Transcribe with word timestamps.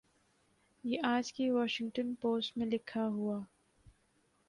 یہ 0.83 0.99
آج 1.03 1.31
کی 1.33 1.49
واشنگٹن 1.49 2.13
پوسٹ 2.21 2.57
میں 2.57 2.67
لکھا 2.67 3.07
ہوا 3.07 3.39